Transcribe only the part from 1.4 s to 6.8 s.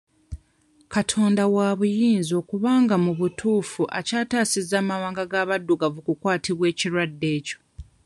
waabuyinza okubanga mu butuufu akyataasizza amawanga g'abaddugavu okukwatibwa